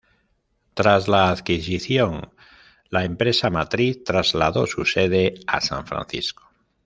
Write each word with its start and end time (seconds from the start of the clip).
Tras 0.73 1.07
la 1.07 1.29
adquisición, 1.29 2.33
la 2.89 3.05
empresa 3.05 3.51
matriz 3.51 4.03
trasladó 4.03 4.65
su 4.65 4.83
sede 4.83 5.35
a 5.45 5.61
San 5.61 5.85
Francisco. 5.85 6.49